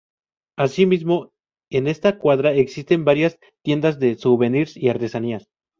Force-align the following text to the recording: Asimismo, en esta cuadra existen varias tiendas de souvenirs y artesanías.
Asimismo, 0.57 1.31
en 1.69 1.85
esta 1.87 2.17
cuadra 2.17 2.53
existen 2.53 3.05
varias 3.05 3.37
tiendas 3.61 3.99
de 3.99 4.15
souvenirs 4.17 4.75
y 4.75 4.89
artesanías. 4.89 5.47